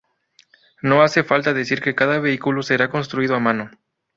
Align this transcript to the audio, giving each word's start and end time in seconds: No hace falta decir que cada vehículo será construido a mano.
No 0.81 1.03
hace 1.03 1.23
falta 1.23 1.53
decir 1.53 1.79
que 1.79 1.93
cada 1.93 2.17
vehículo 2.17 2.63
será 2.63 2.89
construido 2.89 3.35
a 3.35 3.39
mano. 3.39 3.69